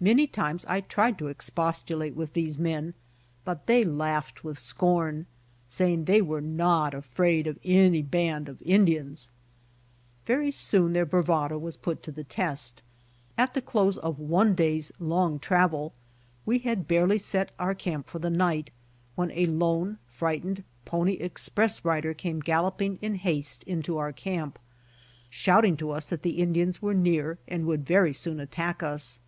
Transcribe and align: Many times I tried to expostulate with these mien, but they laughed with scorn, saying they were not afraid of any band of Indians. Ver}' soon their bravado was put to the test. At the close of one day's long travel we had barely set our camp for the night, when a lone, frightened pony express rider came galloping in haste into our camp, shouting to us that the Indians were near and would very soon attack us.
Many 0.00 0.26
times 0.26 0.66
I 0.66 0.80
tried 0.80 1.16
to 1.18 1.28
expostulate 1.28 2.16
with 2.16 2.32
these 2.32 2.58
mien, 2.58 2.94
but 3.44 3.68
they 3.68 3.84
laughed 3.84 4.42
with 4.42 4.58
scorn, 4.58 5.26
saying 5.68 6.06
they 6.06 6.20
were 6.20 6.40
not 6.40 6.92
afraid 6.92 7.46
of 7.46 7.56
any 7.62 8.02
band 8.02 8.48
of 8.48 8.60
Indians. 8.62 9.30
Ver}' 10.26 10.50
soon 10.50 10.92
their 10.92 11.06
bravado 11.06 11.56
was 11.56 11.76
put 11.76 12.02
to 12.02 12.10
the 12.10 12.24
test. 12.24 12.82
At 13.38 13.54
the 13.54 13.62
close 13.62 13.96
of 13.96 14.18
one 14.18 14.56
day's 14.56 14.90
long 14.98 15.38
travel 15.38 15.92
we 16.44 16.58
had 16.58 16.88
barely 16.88 17.18
set 17.18 17.52
our 17.60 17.76
camp 17.76 18.08
for 18.08 18.18
the 18.18 18.28
night, 18.28 18.72
when 19.14 19.30
a 19.30 19.46
lone, 19.46 19.98
frightened 20.08 20.64
pony 20.84 21.12
express 21.12 21.84
rider 21.84 22.12
came 22.12 22.40
galloping 22.40 22.98
in 23.00 23.14
haste 23.14 23.62
into 23.68 23.98
our 23.98 24.12
camp, 24.12 24.58
shouting 25.30 25.76
to 25.76 25.92
us 25.92 26.08
that 26.08 26.22
the 26.22 26.38
Indians 26.40 26.82
were 26.82 26.92
near 26.92 27.38
and 27.46 27.66
would 27.66 27.86
very 27.86 28.12
soon 28.12 28.40
attack 28.40 28.82
us. 28.82 29.20